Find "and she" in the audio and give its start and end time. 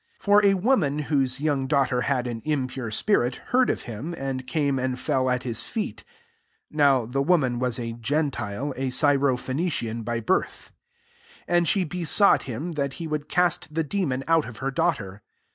11.47-11.83